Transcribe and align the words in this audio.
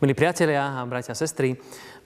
Milí 0.00 0.14
priatelia 0.14 0.78
a 0.78 0.84
bratia 0.86 1.10
a 1.10 1.14
sestry, 1.16 1.58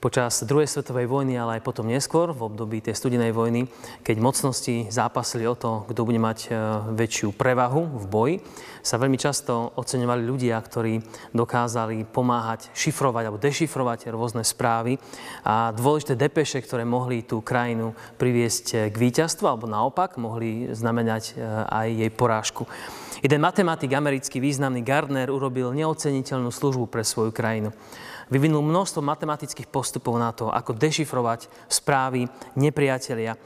počas 0.03 0.43
druhej 0.43 0.67
svetovej 0.67 1.07
vojny, 1.07 1.39
ale 1.39 1.55
aj 1.55 1.63
potom 1.63 1.87
neskôr, 1.87 2.35
v 2.35 2.51
období 2.51 2.83
tej 2.83 2.91
studenej 2.91 3.31
vojny, 3.31 3.71
keď 4.03 4.19
mocnosti 4.19 4.91
zápasili 4.91 5.47
o 5.47 5.55
to, 5.55 5.87
kto 5.87 6.03
bude 6.03 6.19
mať 6.19 6.39
e, 6.43 6.47
väčšiu 6.91 7.31
prevahu 7.31 8.03
v 8.03 8.05
boji, 8.11 8.35
sa 8.83 8.99
veľmi 8.99 9.15
často 9.15 9.71
oceňovali 9.79 10.27
ľudia, 10.27 10.59
ktorí 10.59 10.99
dokázali 11.31 12.03
pomáhať 12.03 12.67
šifrovať 12.75 13.23
alebo 13.31 13.39
dešifrovať 13.39 14.11
rôzne 14.11 14.43
správy 14.43 14.99
a 15.47 15.71
dôležité 15.71 16.19
depeše, 16.19 16.59
ktoré 16.59 16.83
mohli 16.83 17.23
tú 17.23 17.39
krajinu 17.39 17.95
priviesť 18.19 18.91
k 18.91 18.95
víťazstvu 18.99 19.47
alebo 19.47 19.71
naopak 19.71 20.19
mohli 20.19 20.67
znamenať 20.75 21.23
e, 21.31 21.33
aj 21.71 21.87
jej 21.87 22.11
porážku. 22.11 22.67
Jeden 23.23 23.39
matematik 23.39 23.95
americký 23.95 24.43
významný 24.43 24.83
Gardner 24.83 25.31
urobil 25.31 25.71
neoceniteľnú 25.71 26.51
službu 26.51 26.91
pre 26.91 27.07
svoju 27.07 27.31
krajinu. 27.31 27.71
Vyvinul 28.33 28.65
množstvo 28.65 29.05
matematických 29.05 29.69
postupov 29.69 30.17
na 30.17 30.33
to, 30.33 30.49
ako 30.49 30.73
dešifrovať 30.73 31.69
správy 31.69 32.25
nepriateľia, 32.57 33.37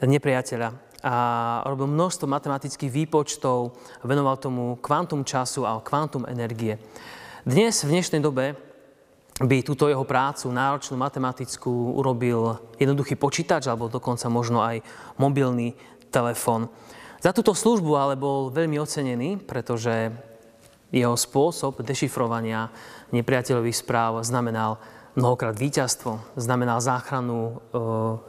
nepriateľa. 0.00 0.68
A 1.04 1.14
robil 1.68 1.92
množstvo 1.92 2.24
matematických 2.24 2.88
výpočtov, 2.88 3.76
venoval 4.00 4.40
tomu 4.40 4.80
kvantum 4.80 5.28
času 5.28 5.68
a 5.68 5.76
kvantum 5.84 6.24
energie. 6.24 6.80
Dnes, 7.44 7.84
v 7.84 8.00
dnešnej 8.00 8.24
dobe, 8.24 8.56
by 9.44 9.60
túto 9.60 9.92
jeho 9.92 10.08
prácu, 10.08 10.48
náročnú 10.56 10.96
matematickú, 10.96 12.00
urobil 12.00 12.56
jednoduchý 12.80 13.12
počítač 13.14 13.68
alebo 13.68 13.92
dokonca 13.92 14.26
možno 14.32 14.64
aj 14.64 14.80
mobilný 15.20 15.76
telefón. 16.08 16.72
Za 17.20 17.36
túto 17.36 17.52
službu 17.52 17.92
ale 17.92 18.14
bol 18.16 18.48
veľmi 18.48 18.80
ocenený, 18.80 19.36
pretože 19.36 20.10
jeho 20.88 21.16
spôsob 21.16 21.84
dešifrovania 21.84 22.72
nepriateľových 23.12 23.84
správ 23.84 24.24
znamenal 24.24 24.80
mnohokrát 25.18 25.58
víťazstvo, 25.58 26.38
znamenal 26.38 26.78
záchranu 26.80 27.38
e, 27.38 27.52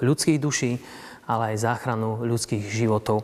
ľudských 0.04 0.42
duší, 0.42 0.82
ale 1.30 1.54
aj 1.54 1.64
záchranu 1.64 2.26
ľudských 2.26 2.66
životov. 2.66 3.22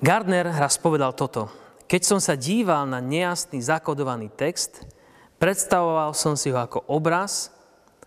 Gardner 0.00 0.48
raz 0.48 0.80
povedal 0.80 1.12
toto. 1.12 1.52
Keď 1.86 2.02
som 2.02 2.18
sa 2.18 2.34
díval 2.34 2.88
na 2.88 2.98
nejasný 3.04 3.60
zakodovaný 3.60 4.32
text, 4.32 4.82
predstavoval 5.36 6.16
som 6.16 6.34
si 6.34 6.48
ho 6.48 6.58
ako 6.58 6.88
obraz, 6.88 7.52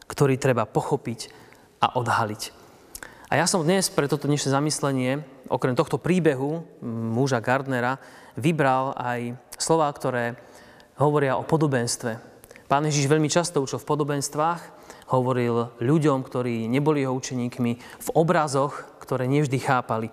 ktorý 0.09 0.35
treba 0.41 0.65
pochopiť 0.65 1.29
a 1.79 1.95
odhaliť. 1.95 2.65
A 3.29 3.37
ja 3.37 3.45
som 3.45 3.61
dnes 3.61 3.89
pre 3.93 4.09
toto 4.09 4.25
dnešné 4.25 4.53
zamyslenie, 4.53 5.21
okrem 5.49 5.77
tohto 5.77 6.01
príbehu 6.01 6.65
muža 6.85 7.41
Gardnera, 7.41 8.01
vybral 8.37 8.93
aj 8.97 9.37
slova, 9.59 9.89
ktoré 9.91 10.35
hovoria 10.99 11.35
o 11.35 11.43
podobenstve. 11.43 12.17
Pán 12.65 12.87
Ježiš 12.89 13.05
veľmi 13.05 13.29
často 13.29 13.61
učil 13.61 13.77
v 13.77 13.89
podobenstvách, 13.89 14.61
hovoril 15.13 15.69
ľuďom, 15.77 16.25
ktorí 16.25 16.65
neboli 16.65 17.05
jeho 17.05 17.13
učeníkmi, 17.13 17.71
v 17.77 18.09
obrazoch, 18.17 18.73
ktoré 19.03 19.29
nevždy 19.29 19.61
chápali. 19.61 20.09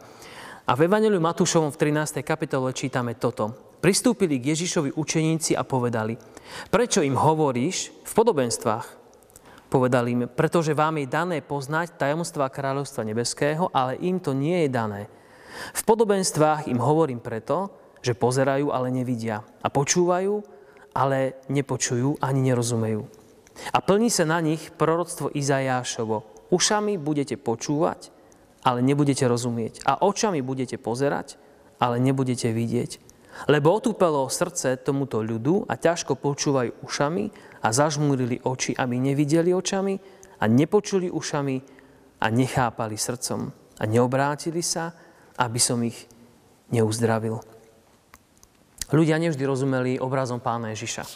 A 0.68 0.76
v 0.76 0.84
Evangeliu 0.86 1.18
Matúšovom 1.18 1.72
v 1.72 1.80
13. 1.90 2.20
kapitole 2.22 2.76
čítame 2.76 3.16
toto. 3.16 3.72
Pristúpili 3.82 4.38
k 4.38 4.54
Ježišovi 4.54 4.94
učeníci 4.94 5.58
a 5.58 5.66
povedali, 5.66 6.14
prečo 6.70 7.02
im 7.02 7.18
hovoríš 7.18 7.90
v 8.06 8.12
podobenstvách? 8.14 8.86
Povedal 9.72 10.04
im, 10.12 10.28
pretože 10.28 10.76
vám 10.76 11.00
je 11.00 11.08
dané 11.08 11.40
poznať 11.40 11.96
tajomstva 11.96 12.52
kráľovstva 12.52 13.08
nebeského, 13.08 13.72
ale 13.72 13.96
im 14.04 14.20
to 14.20 14.36
nie 14.36 14.68
je 14.68 14.70
dané. 14.70 15.08
V 15.72 15.82
podobenstvách 15.88 16.68
im 16.68 16.78
hovorím 16.78 17.24
preto, 17.24 17.81
že 18.02 18.18
pozerajú, 18.18 18.74
ale 18.74 18.90
nevidia. 18.90 19.46
A 19.62 19.70
počúvajú, 19.70 20.42
ale 20.92 21.38
nepočujú 21.48 22.20
ani 22.20 22.52
nerozumejú. 22.52 23.06
A 23.72 23.78
plní 23.80 24.10
sa 24.10 24.26
na 24.26 24.42
nich 24.42 24.74
proroctvo 24.74 25.30
Izajášovo. 25.32 26.50
Ušami 26.52 27.00
budete 27.00 27.40
počúvať, 27.40 28.12
ale 28.66 28.84
nebudete 28.84 29.24
rozumieť. 29.24 29.86
A 29.88 30.02
očami 30.02 30.44
budete 30.44 30.76
pozerať, 30.76 31.40
ale 31.80 32.02
nebudete 32.02 32.52
vidieť. 32.52 33.00
Lebo 33.48 33.72
otúpelo 33.72 34.28
srdce 34.28 34.76
tomuto 34.76 35.24
ľudu 35.24 35.64
a 35.64 35.80
ťažko 35.80 36.20
počúvajú 36.20 36.84
ušami 36.84 37.24
a 37.64 37.68
zažmúrili 37.72 38.44
oči, 38.44 38.76
aby 38.76 39.00
nevideli 39.00 39.56
očami 39.56 39.96
a 40.36 40.44
nepočuli 40.44 41.08
ušami 41.08 41.56
a 42.20 42.26
nechápali 42.28 43.00
srdcom 43.00 43.40
a 43.80 43.82
neobrátili 43.88 44.60
sa, 44.60 44.92
aby 45.40 45.58
som 45.58 45.80
ich 45.80 46.06
neuzdravil. 46.68 47.51
Ľudia 48.92 49.16
nevždy 49.16 49.40
rozumeli 49.48 49.92
obrazom 49.96 50.36
pána 50.36 50.76
Ježiša. 50.76 51.08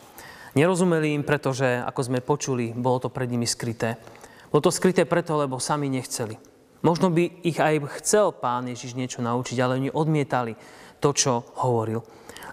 Nerozumeli 0.57 1.13
im, 1.13 1.21
pretože, 1.21 1.69
ako 1.85 2.01
sme 2.01 2.25
počuli, 2.25 2.73
bolo 2.73 3.05
to 3.05 3.13
pred 3.13 3.29
nimi 3.29 3.45
skryté. 3.45 4.01
Bolo 4.49 4.65
to 4.65 4.73
skryté 4.73 5.05
preto, 5.05 5.37
lebo 5.37 5.61
sami 5.61 5.93
nechceli. 5.93 6.41
Možno 6.81 7.13
by 7.13 7.45
ich 7.45 7.61
aj 7.61 8.01
chcel 8.01 8.33
pán 8.33 8.65
Ježiš 8.73 8.97
niečo 8.97 9.21
naučiť, 9.21 9.61
ale 9.61 9.77
oni 9.77 9.93
odmietali 9.93 10.57
to, 11.05 11.13
čo 11.13 11.45
hovoril. 11.61 12.01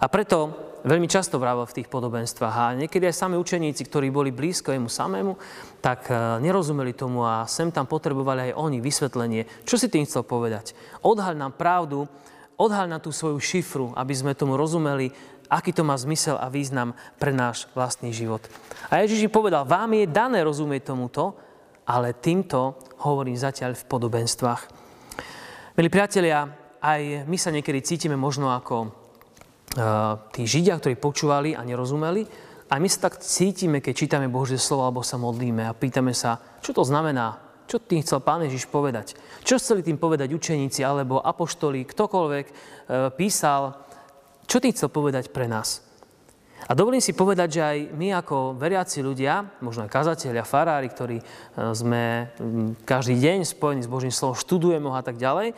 A 0.03 0.11
preto 0.11 0.51
veľmi 0.83 1.07
často 1.07 1.39
vravel 1.39 1.63
v 1.63 1.79
tých 1.79 1.87
podobenstvách 1.87 2.55
a 2.59 2.75
niekedy 2.75 3.07
aj 3.07 3.15
sami 3.15 3.39
učeníci, 3.39 3.87
ktorí 3.87 4.11
boli 4.11 4.35
blízko 4.35 4.75
jemu 4.75 4.91
samému, 4.91 5.33
tak 5.79 6.11
e, 6.11 6.43
nerozumeli 6.43 6.91
tomu 6.91 7.23
a 7.23 7.47
sem 7.47 7.71
tam 7.71 7.87
potrebovali 7.87 8.51
aj 8.51 8.59
oni 8.59 8.83
vysvetlenie. 8.83 9.47
Čo 9.63 9.79
si 9.79 9.87
tým 9.87 10.03
chcel 10.03 10.27
povedať? 10.27 10.75
Odhaľ 11.07 11.39
nám 11.39 11.55
pravdu, 11.55 12.03
odhaľ 12.57 12.85
nám 12.89 13.01
tú 13.03 13.11
svoju 13.13 13.37
šifru, 13.41 13.91
aby 13.97 14.13
sme 14.13 14.37
tomu 14.37 14.57
rozumeli, 14.57 15.11
aký 15.51 15.75
to 15.75 15.85
má 15.85 15.93
zmysel 15.93 16.39
a 16.39 16.49
význam 16.49 16.97
pre 17.21 17.29
náš 17.29 17.69
vlastný 17.77 18.09
život. 18.09 18.41
A 18.89 19.03
Ježiš 19.03 19.29
povedal, 19.29 19.67
vám 19.67 19.93
je 19.93 20.09
dané 20.09 20.41
rozumieť 20.41 20.93
tomuto, 20.93 21.37
ale 21.83 22.15
týmto 22.15 22.79
hovorím 23.03 23.35
zatiaľ 23.35 23.75
v 23.75 23.83
podobenstvách. 23.85 24.61
Milí 25.75 25.89
priatelia, 25.91 26.47
aj 26.79 27.27
my 27.27 27.37
sa 27.37 27.51
niekedy 27.51 27.83
cítime 27.83 28.15
možno 28.15 28.55
ako 28.55 29.03
tí 30.31 30.47
Židia, 30.47 30.79
ktorí 30.79 30.95
počúvali 30.95 31.57
a 31.57 31.65
nerozumeli. 31.65 32.23
A 32.71 32.79
my 32.79 32.87
sa 32.87 33.11
tak 33.11 33.21
cítime, 33.21 33.83
keď 33.83 33.93
čítame 33.93 34.31
Božie 34.31 34.57
slovo 34.57 34.87
alebo 34.87 35.03
sa 35.03 35.19
modlíme 35.19 35.67
a 35.67 35.75
pýtame 35.77 36.15
sa, 36.15 36.39
čo 36.63 36.73
to 36.73 36.81
znamená, 36.81 37.42
čo 37.67 37.81
tým 37.81 38.03
chcel 38.03 38.19
Pán 38.21 38.43
Ježiš 38.45 38.67
povedať. 38.67 39.15
Čo 39.43 39.59
chceli 39.59 39.83
tým 39.83 39.97
povedať 39.97 40.31
učeníci 40.31 40.83
alebo 40.83 41.23
apoštoli, 41.23 41.87
ktokoľvek 41.87 42.45
e, 42.47 42.53
písal, 43.15 43.77
čo 44.47 44.59
tým 44.59 44.75
chcel 44.75 44.89
povedať 44.91 45.31
pre 45.31 45.47
nás. 45.47 45.83
A 46.63 46.71
dovolím 46.71 47.03
si 47.03 47.11
povedať, 47.11 47.59
že 47.59 47.61
aj 47.61 47.77
my 47.91 48.07
ako 48.23 48.55
veriaci 48.55 49.03
ľudia, 49.03 49.59
možno 49.59 49.83
aj 49.83 49.91
kazatelia, 49.91 50.47
farári, 50.47 50.87
ktorí 50.87 51.17
e, 51.19 51.23
sme 51.75 52.31
každý 52.87 53.19
deň 53.19 53.43
spojení 53.43 53.83
s 53.83 53.91
Božím 53.91 54.15
slovom, 54.15 54.39
študujeme 54.39 54.87
ho 54.87 54.95
a 54.95 55.03
tak 55.03 55.19
ďalej, 55.19 55.51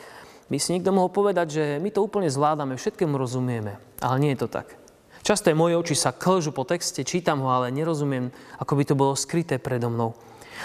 by 0.45 0.57
si 0.61 0.73
niekto 0.77 0.93
mohol 0.93 1.09
povedať, 1.09 1.47
že 1.49 1.63
my 1.81 1.89
to 1.89 2.05
úplne 2.05 2.29
zvládame, 2.29 2.77
všetkému 2.77 3.17
rozumieme. 3.17 3.77
Ale 4.01 4.21
nie 4.21 4.33
je 4.33 4.45
to 4.45 4.49
tak. 4.49 4.77
Často 5.25 5.49
moje 5.57 5.73
oči 5.73 5.97
sa 5.97 6.13
klžu 6.13 6.53
po 6.53 6.69
texte, 6.69 7.01
čítam 7.01 7.41
ho, 7.41 7.49
ale 7.49 7.73
nerozumiem, 7.73 8.29
ako 8.61 8.73
by 8.77 8.83
to 8.85 8.93
bolo 8.93 9.17
skryté 9.17 9.57
predo 9.57 9.89
mnou. 9.89 10.13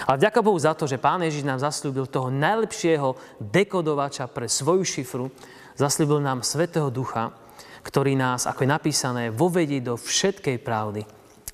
Ale 0.07 0.17
vďaka 0.17 0.39
Bohu 0.39 0.57
za 0.57 0.73
to, 0.73 0.87
že 0.87 1.01
Pán 1.01 1.21
Ježiš 1.21 1.43
nám 1.43 1.59
zaslúbil 1.59 2.07
toho 2.07 2.31
najlepšieho 2.31 3.15
dekodovača 3.39 4.31
pre 4.31 4.47
svoju 4.47 4.83
šifru, 4.87 5.25
zaslúbil 5.75 6.23
nám 6.23 6.43
Svetého 6.43 6.87
Ducha, 6.87 7.35
ktorý 7.81 8.13
nás, 8.13 8.45
ako 8.45 8.63
je 8.63 8.69
napísané, 8.69 9.23
vovedí 9.33 9.81
do 9.81 9.97
všetkej 9.97 10.57
pravdy. 10.61 11.03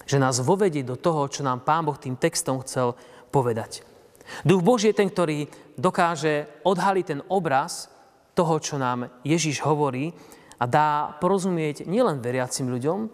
Že 0.07 0.17
nás 0.23 0.39
vovedí 0.43 0.83
do 0.83 0.95
toho, 0.95 1.27
čo 1.27 1.43
nám 1.43 1.63
Pán 1.63 1.87
Boh 1.87 1.97
tým 1.99 2.15
textom 2.15 2.63
chcel 2.63 2.95
povedať. 3.31 3.83
Duch 4.43 4.59
Boží 4.59 4.91
je 4.91 4.99
ten, 4.99 5.07
ktorý 5.07 5.47
dokáže 5.79 6.47
odhaliť 6.67 7.05
ten 7.05 7.19
obraz, 7.31 7.91
toho, 8.37 8.61
čo 8.61 8.77
nám 8.77 9.09
Ježiš 9.25 9.65
hovorí 9.65 10.13
a 10.61 10.69
dá 10.69 11.17
porozumieť 11.17 11.89
nielen 11.89 12.21
veriacim 12.21 12.69
ľuďom, 12.69 13.09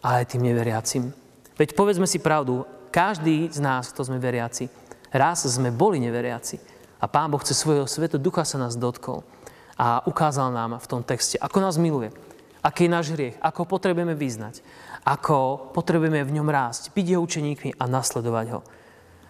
ale 0.00 0.24
aj 0.24 0.32
tým 0.32 0.48
neveriacim. 0.48 1.12
Veď 1.60 1.76
povedzme 1.76 2.08
si 2.08 2.24
pravdu, 2.24 2.64
každý 2.92 3.48
z 3.48 3.58
nás, 3.64 3.88
kto 3.88 4.04
sme 4.04 4.20
veriaci, 4.20 4.68
raz 5.08 5.48
sme 5.48 5.72
boli 5.72 5.96
neveriaci 6.04 6.60
a 7.00 7.08
Pán 7.08 7.32
Boh 7.32 7.40
cez 7.40 7.56
svojho 7.56 7.88
sveto 7.88 8.20
ducha 8.20 8.44
sa 8.44 8.60
nás 8.60 8.76
dotkol 8.76 9.24
a 9.80 10.04
ukázal 10.04 10.52
nám 10.52 10.76
v 10.76 10.86
tom 10.86 11.00
texte, 11.00 11.40
ako 11.40 11.64
nás 11.64 11.80
miluje, 11.80 12.12
aký 12.60 12.86
je 12.86 12.94
náš 12.94 13.06
hriech, 13.16 13.40
ako 13.40 13.64
potrebujeme 13.64 14.12
vyznať, 14.12 14.60
ako 15.08 15.72
potrebujeme 15.72 16.22
v 16.22 16.34
ňom 16.36 16.46
rásť, 16.52 16.92
byť 16.92 17.06
jeho 17.08 17.24
učeníkmi 17.24 17.80
a 17.80 17.84
nasledovať 17.88 18.46
ho. 18.54 18.60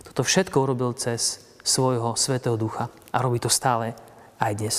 Toto 0.03 0.27
všetko 0.27 0.57
urobil 0.59 0.93
cez 0.99 1.41
svojho 1.63 2.19
svetého 2.19 2.59
ducha 2.59 2.91
a 3.15 3.23
robí 3.23 3.39
to 3.39 3.49
stále 3.49 3.95
aj 4.43 4.53
dnes. 4.59 4.77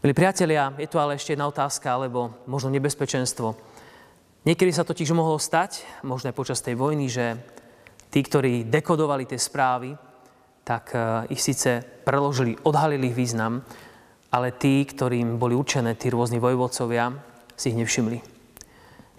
Milí 0.00 0.16
priatelia, 0.16 0.72
je 0.80 0.88
tu 0.88 0.96
ale 0.96 1.20
ešte 1.20 1.36
jedna 1.36 1.44
otázka, 1.44 1.92
alebo 1.92 2.32
možno 2.48 2.72
nebezpečenstvo. 2.72 3.52
Niekedy 4.40 4.72
sa 4.72 4.88
totiž 4.88 5.12
mohlo 5.12 5.36
stať, 5.36 5.84
možno 6.00 6.32
počas 6.32 6.64
tej 6.64 6.72
vojny, 6.72 7.12
že 7.12 7.36
tí, 8.08 8.24
ktorí 8.24 8.64
dekodovali 8.72 9.28
tie 9.28 9.36
správy, 9.36 9.92
tak 10.64 10.96
eh, 10.96 11.34
ich 11.36 11.44
síce 11.44 11.84
preložili, 12.04 12.56
odhalili 12.64 13.12
ich 13.12 13.18
význam, 13.20 13.60
ale 14.32 14.56
tí, 14.56 14.86
ktorým 14.88 15.36
boli 15.36 15.52
určené 15.52 15.92
tí 15.98 16.08
rôzni 16.08 16.40
vojvodcovia, 16.40 17.12
si 17.52 17.74
ich 17.74 17.76
nevšimli. 17.76 18.18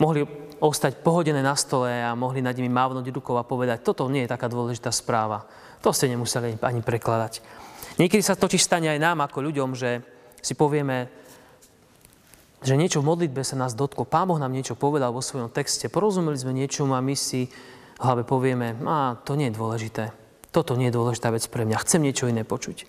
Mohli 0.02 0.26
ostať 0.58 1.06
pohodené 1.06 1.46
na 1.46 1.54
stole 1.54 1.90
a 2.02 2.18
mohli 2.18 2.42
nad 2.42 2.58
nimi 2.58 2.74
mávnuť 2.74 3.06
rukou 3.14 3.38
a 3.38 3.46
povedať, 3.46 3.86
toto 3.86 4.10
nie 4.10 4.26
je 4.26 4.34
taká 4.34 4.50
dôležitá 4.50 4.90
správa. 4.90 5.46
To 5.86 5.94
ste 5.94 6.10
nemuseli 6.10 6.58
ani 6.62 6.82
prekladať. 6.82 7.42
Niekedy 8.02 8.26
sa 8.26 8.34
totiž 8.34 8.62
stane 8.62 8.90
aj 8.90 8.98
nám 8.98 9.22
ako 9.26 9.46
ľuďom, 9.46 9.78
že 9.78 10.02
si 10.42 10.58
povieme, 10.58 11.21
že 12.62 12.78
niečo 12.78 13.02
v 13.02 13.10
modlitbe 13.10 13.42
sa 13.42 13.58
nás 13.58 13.74
dotklo. 13.74 14.06
Pán 14.06 14.30
Boh 14.30 14.38
nám 14.38 14.54
niečo 14.54 14.78
povedal 14.78 15.10
vo 15.10 15.26
svojom 15.26 15.50
texte, 15.50 15.90
porozumeli 15.90 16.38
sme 16.38 16.54
niečomu 16.54 16.94
a 16.94 17.02
my 17.02 17.18
si 17.18 17.50
v 17.50 18.02
hlave 18.02 18.22
povieme, 18.22 18.78
a 18.86 19.18
to 19.22 19.34
nie 19.34 19.50
je 19.50 19.58
dôležité. 19.58 20.04
Toto 20.54 20.78
nie 20.78 20.90
je 20.90 20.98
dôležitá 20.98 21.34
vec 21.34 21.46
pre 21.50 21.66
mňa. 21.66 21.82
Chcem 21.82 22.02
niečo 22.06 22.30
iné 22.30 22.46
počuť. 22.46 22.86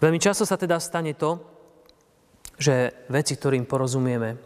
Veľmi 0.00 0.20
často 0.20 0.44
sa 0.44 0.60
teda 0.60 0.76
stane 0.80 1.16
to, 1.16 1.40
že 2.60 3.06
veci, 3.08 3.36
ktorým 3.36 3.64
porozumieme, 3.64 4.36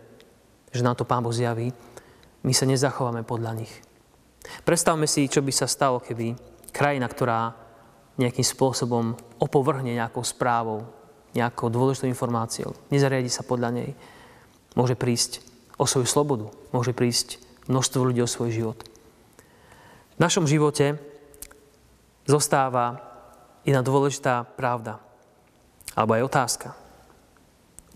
že 0.71 0.83
nám 0.83 0.99
to 0.99 1.09
Pán 1.09 1.27
Boh 1.27 1.35
zjaví, 1.35 1.71
my 2.47 2.53
sa 2.55 2.67
nezachováme 2.71 3.27
podľa 3.27 3.53
nich. 3.59 3.73
Predstavme 4.63 5.11
si, 5.11 5.27
čo 5.27 5.43
by 5.43 5.51
sa 5.51 5.67
stalo, 5.67 5.99
keby 5.99 6.39
krajina, 6.71 7.11
ktorá 7.11 7.51
nejakým 8.17 8.47
spôsobom 8.47 9.19
opovrhne 9.43 9.93
nejakou 9.99 10.23
správou, 10.23 10.87
nejakou 11.35 11.69
dôležitou 11.69 12.09
informáciou, 12.09 12.73
nezariadi 12.89 13.29
sa 13.29 13.45
podľa 13.45 13.71
nej, 13.75 13.91
môže 14.76 14.94
prísť 14.94 15.40
o 15.81 15.88
svoju 15.88 16.06
slobodu, 16.06 16.46
môže 16.70 16.93
prísť 16.93 17.40
množstvo 17.67 18.12
ľudí 18.12 18.20
o 18.23 18.31
svoj 18.31 18.52
život. 18.52 18.78
V 20.17 20.20
našom 20.20 20.46
živote 20.46 21.00
zostáva 22.28 23.02
jedna 23.67 23.82
dôležitá 23.82 24.46
pravda, 24.56 25.02
alebo 25.99 26.14
aj 26.14 26.26
otázka. 26.28 26.69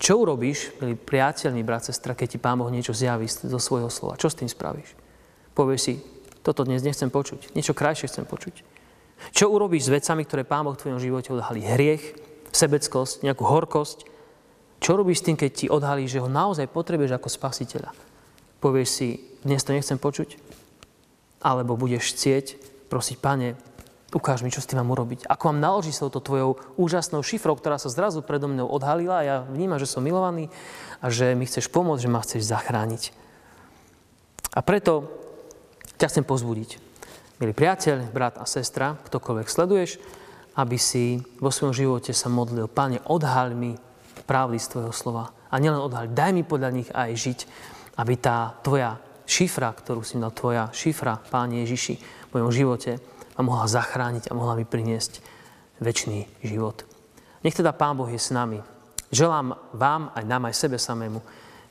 Čo 0.00 0.24
urobíš, 0.24 0.72
milý 0.80 0.96
priateľ, 0.96 1.52
milý 1.52 1.68
brat, 1.68 1.84
sestra, 1.84 2.16
keď 2.16 2.28
ti 2.34 2.38
Pán 2.40 2.56
Boh 2.56 2.72
niečo 2.72 2.96
zjaví 2.96 3.28
zo 3.28 3.60
svojho 3.60 3.92
slova? 3.92 4.16
Čo 4.16 4.32
s 4.32 4.38
tým 4.40 4.48
spravíš? 4.48 4.96
Povieš 5.52 5.80
si, 5.80 5.94
toto 6.40 6.64
dnes 6.64 6.80
nechcem 6.80 7.12
počuť, 7.12 7.52
niečo 7.52 7.76
krajšie 7.76 8.08
chcem 8.08 8.24
počuť. 8.24 8.64
Čo 9.36 9.52
urobíš 9.52 9.86
s 9.88 9.92
vecami, 9.92 10.24
ktoré 10.24 10.48
Pán 10.48 10.64
Boh 10.64 10.72
v 10.72 10.80
tvojom 10.80 11.00
živote 11.00 11.36
odhalí? 11.36 11.60
Hriech, 11.60 12.16
sebeckosť, 12.48 13.22
nejakú 13.28 13.44
horkosť? 13.44 14.09
Čo 14.80 14.96
robíš 14.96 15.20
s 15.20 15.26
tým, 15.28 15.36
keď 15.36 15.50
ti 15.52 15.66
odhalí, 15.68 16.08
že 16.08 16.24
ho 16.24 16.28
naozaj 16.28 16.72
potrebuješ 16.72 17.20
ako 17.20 17.28
spasiteľa? 17.28 17.92
Povieš 18.64 18.88
si, 18.88 19.08
dnes 19.44 19.60
to 19.60 19.76
nechcem 19.76 20.00
počuť? 20.00 20.40
Alebo 21.44 21.76
budeš 21.76 22.16
chcieť 22.16 22.56
prosiť, 22.88 23.16
Pane, 23.20 23.60
ukáž 24.10 24.42
mi, 24.42 24.50
čo 24.50 24.64
s 24.64 24.66
tým 24.66 24.82
mám 24.82 24.90
urobiť. 24.96 25.28
Ako 25.28 25.52
mám 25.52 25.62
naložiť 25.62 25.94
s 25.94 26.02
touto 26.02 26.24
tvojou 26.24 26.58
úžasnou 26.80 27.22
šifrou, 27.22 27.54
ktorá 27.54 27.78
sa 27.78 27.92
zrazu 27.92 28.24
predo 28.24 28.50
mnou 28.50 28.66
odhalila 28.66 29.22
a 29.22 29.26
ja 29.26 29.36
vnímam, 29.46 29.78
že 29.78 29.86
som 29.86 30.02
milovaný 30.02 30.50
a 30.98 31.12
že 31.12 31.36
mi 31.36 31.46
chceš 31.46 31.70
pomôcť, 31.70 32.02
že 32.02 32.12
ma 32.12 32.24
chceš 32.24 32.48
zachrániť. 32.48 33.12
A 34.56 34.60
preto 34.66 35.06
ťa 36.00 36.10
chcem 36.10 36.24
pozbudiť. 36.26 36.82
Milý 37.38 37.54
priateľ, 37.54 38.10
brat 38.10 38.36
a 38.36 38.44
sestra, 38.44 38.98
ktokoľvek 39.08 39.46
sleduješ, 39.48 40.02
aby 40.58 40.76
si 40.76 41.22
vo 41.38 41.48
svojom 41.48 41.72
živote 41.72 42.12
sa 42.12 42.28
modlil. 42.28 42.66
Pane, 42.66 43.00
odhaľ 43.06 43.54
mi 43.54 43.78
pravdy 44.30 44.62
z 44.62 44.70
Tvojho 44.70 44.94
slova. 44.94 45.34
A 45.50 45.58
nielen 45.58 45.82
odhaľ, 45.82 46.06
daj 46.06 46.30
mi 46.30 46.46
podľa 46.46 46.70
nich 46.70 46.86
aj 46.94 47.10
žiť, 47.18 47.38
aby 47.98 48.14
tá 48.14 48.54
Tvoja 48.62 49.02
šifra, 49.26 49.74
ktorú 49.74 50.06
si 50.06 50.22
dal 50.22 50.30
Tvoja 50.30 50.70
šifra, 50.70 51.18
Páne 51.18 51.66
Ježiši, 51.66 51.94
v 52.30 52.38
mojom 52.38 52.54
živote, 52.54 53.02
a 53.34 53.40
mohla 53.42 53.66
zachrániť 53.66 54.30
a 54.30 54.36
mohla 54.38 54.54
mi 54.54 54.62
priniesť 54.62 55.18
väčší 55.82 56.46
život. 56.46 56.86
Nech 57.42 57.56
teda 57.56 57.74
Pán 57.74 57.98
Boh 57.98 58.06
je 58.06 58.20
s 58.20 58.30
nami. 58.30 58.62
Želám 59.10 59.74
vám, 59.74 60.14
aj 60.14 60.24
nám, 60.28 60.46
aj 60.46 60.54
sebe 60.54 60.78
samému, 60.78 61.18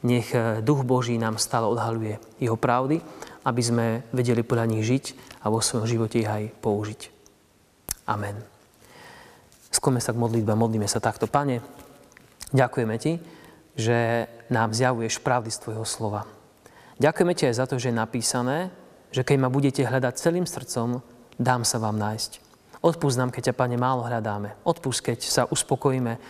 nech 0.04 0.34
eh, 0.36 0.60
Duch 0.60 0.84
Boží 0.84 1.16
nám 1.16 1.40
stále 1.40 1.70
odhaluje 1.70 2.20
Jeho 2.42 2.60
pravdy, 2.60 3.00
aby 3.48 3.62
sme 3.64 3.86
vedeli 4.12 4.44
podľa 4.44 4.66
nich 4.68 4.84
žiť 4.84 5.06
a 5.44 5.48
vo 5.48 5.64
svojom 5.64 5.88
živote 5.88 6.20
ich 6.20 6.28
aj 6.28 6.52
použiť. 6.60 7.02
Amen. 8.12 8.36
Skloňme 9.70 10.02
sa 10.02 10.12
k 10.12 10.20
modlitbe, 10.20 10.58
modlíme 10.58 10.90
sa 10.90 10.98
takto. 10.98 11.30
Pane, 11.30 11.62
ďakujeme 12.52 12.96
Ti, 12.98 13.14
že 13.80 14.28
nám 14.52 14.76
zjavuješ 14.76 15.22
pravdy 15.24 15.50
z 15.54 15.62
Tvojho 15.64 15.86
slova. 15.86 16.28
Ďakujeme 17.00 17.34
Ti 17.34 17.44
aj 17.50 17.56
za 17.56 17.66
to, 17.70 17.80
že 17.80 17.90
je 17.90 18.02
napísané, 18.02 18.58
že 19.10 19.26
keď 19.26 19.38
ma 19.42 19.50
budete 19.50 19.82
hľadať 19.86 20.14
celým 20.20 20.46
srdcom, 20.46 21.02
dám 21.40 21.64
sa 21.64 21.80
vám 21.80 21.98
nájsť. 21.98 22.50
Odpúsť 22.80 23.18
nám, 23.20 23.32
keď 23.32 23.52
ťa, 23.52 23.60
Pane, 23.60 23.76
málo 23.76 24.08
hľadáme. 24.08 24.56
Odpúsť, 24.64 25.12
keď 25.12 25.20
sa 25.24 25.44
uspokojíme 25.48 26.14
eh, 26.16 26.22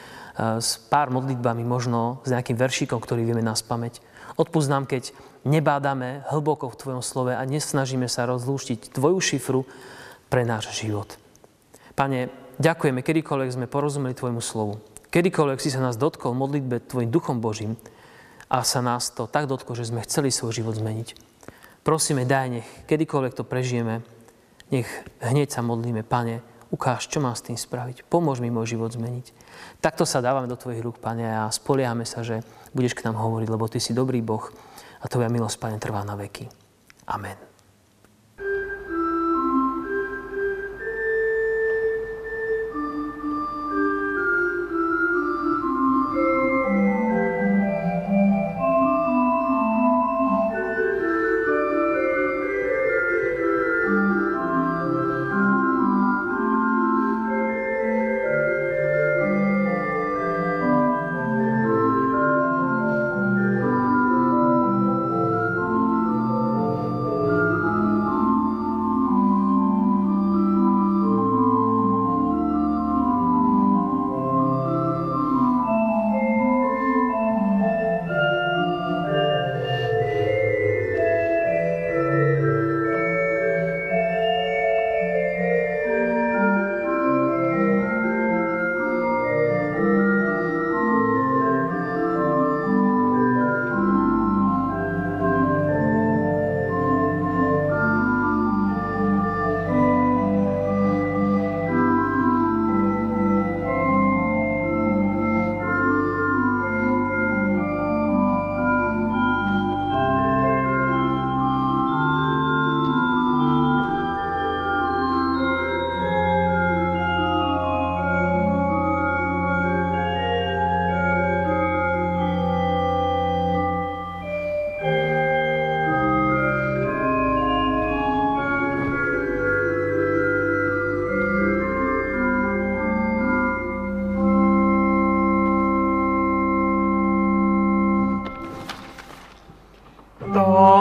s 0.58 0.82
pár 0.90 1.14
modlitbami, 1.14 1.62
možno 1.62 2.22
s 2.26 2.34
nejakým 2.34 2.58
veršíkom, 2.58 2.98
ktorý 2.98 3.26
vieme 3.26 3.46
nás 3.46 3.62
pamäť. 3.62 4.02
Odpúsť 4.40 4.70
nám, 4.72 4.86
keď 4.90 5.14
nebádame 5.46 6.26
hlboko 6.32 6.72
v 6.72 6.80
Tvojom 6.80 7.04
slove 7.04 7.36
a 7.36 7.44
nesnažíme 7.46 8.08
sa 8.10 8.26
rozlúštiť 8.26 8.96
Tvoju 8.96 9.20
šifru 9.20 9.62
pre 10.32 10.48
náš 10.48 10.72
život. 10.74 11.20
Pane, 11.94 12.32
ďakujeme, 12.58 13.04
kedykoľvek 13.04 13.56
sme 13.60 13.68
porozumeli 13.68 14.16
Tvojmu 14.16 14.42
slovu. 14.42 14.80
Kedykoľvek 15.10 15.58
si 15.58 15.74
sa 15.74 15.82
nás 15.82 15.98
dotkol 15.98 16.38
modlitbe 16.38 16.86
Tvojim 16.86 17.10
duchom 17.10 17.42
Božím 17.42 17.82
a 18.46 18.62
sa 18.62 18.86
nás 18.86 19.10
to 19.10 19.26
tak 19.26 19.50
dotklo, 19.50 19.74
že 19.74 19.90
sme 19.90 20.06
chceli 20.06 20.30
svoj 20.30 20.62
život 20.62 20.78
zmeniť. 20.78 21.18
Prosíme, 21.82 22.30
daj 22.30 22.48
nech, 22.54 22.68
kedykoľvek 22.86 23.34
to 23.34 23.42
prežijeme, 23.42 24.06
nech 24.70 24.86
hneď 25.18 25.50
sa 25.50 25.66
modlíme, 25.66 26.06
Pane, 26.06 26.46
ukáž, 26.70 27.10
čo 27.10 27.18
mám 27.18 27.34
s 27.34 27.42
tým 27.42 27.58
spraviť. 27.58 28.06
Pomôž 28.06 28.38
mi 28.38 28.54
môj 28.54 28.78
život 28.78 28.94
zmeniť. 28.94 29.34
Takto 29.82 30.06
sa 30.06 30.22
dávame 30.22 30.46
do 30.46 30.54
Tvojich 30.54 30.86
rúk, 30.86 31.02
Pane, 31.02 31.26
a 31.26 31.50
spoliehame 31.50 32.06
sa, 32.06 32.22
že 32.22 32.46
budeš 32.78 32.94
k 32.94 33.10
nám 33.10 33.18
hovoriť, 33.18 33.50
lebo 33.50 33.66
Ty 33.66 33.82
si 33.82 33.98
dobrý 33.98 34.22
Boh 34.22 34.46
a 35.02 35.06
Tvoja 35.10 35.34
milosť, 35.34 35.58
Pane, 35.58 35.78
trvá 35.82 36.06
na 36.06 36.14
veky. 36.14 36.46
Amen. 37.10 37.49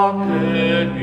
i'm 0.08 0.16
gonna 0.16 0.97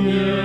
мне. 0.00 0.39